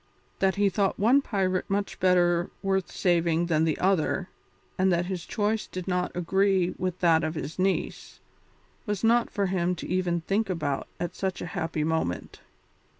That 0.39 0.55
he 0.55 0.67
thought 0.67 0.97
one 0.97 1.21
pirate 1.21 1.69
much 1.69 1.99
better 1.99 2.49
worth 2.63 2.91
saving 2.91 3.45
than 3.45 3.65
the 3.65 3.77
other, 3.77 4.29
and 4.75 4.91
that 4.91 5.05
his 5.05 5.27
choice 5.27 5.67
did 5.67 5.87
not 5.87 6.11
agree 6.15 6.73
with 6.79 6.97
that 7.01 7.23
of 7.23 7.35
his 7.35 7.59
niece, 7.59 8.19
was 8.87 9.03
not 9.03 9.29
for 9.29 9.45
him 9.45 9.75
even 9.83 10.19
to 10.21 10.25
think 10.25 10.49
about 10.49 10.87
at 10.99 11.13
such 11.13 11.39
a 11.39 11.45
happy 11.53 11.83
moment. 11.83 12.39